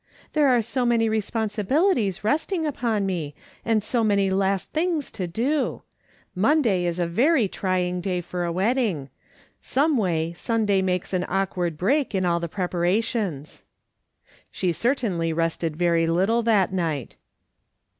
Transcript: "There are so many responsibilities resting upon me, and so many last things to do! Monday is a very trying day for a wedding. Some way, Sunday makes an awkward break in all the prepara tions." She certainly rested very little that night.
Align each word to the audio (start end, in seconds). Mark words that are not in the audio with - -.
"There 0.33 0.47
are 0.49 0.63
so 0.63 0.83
many 0.83 1.09
responsibilities 1.09 2.23
resting 2.23 2.65
upon 2.65 3.05
me, 3.05 3.35
and 3.63 3.83
so 3.83 4.03
many 4.03 4.31
last 4.31 4.71
things 4.73 5.11
to 5.11 5.27
do! 5.27 5.83
Monday 6.33 6.85
is 6.85 6.97
a 6.97 7.05
very 7.05 7.47
trying 7.47 8.01
day 8.01 8.19
for 8.21 8.43
a 8.43 8.51
wedding. 8.51 9.11
Some 9.61 9.97
way, 9.97 10.33
Sunday 10.33 10.81
makes 10.81 11.13
an 11.13 11.23
awkward 11.29 11.77
break 11.77 12.15
in 12.15 12.25
all 12.25 12.39
the 12.39 12.49
prepara 12.49 13.03
tions." 13.03 13.63
She 14.51 14.71
certainly 14.73 15.31
rested 15.33 15.75
very 15.75 16.07
little 16.07 16.41
that 16.41 16.73
night. 16.73 17.17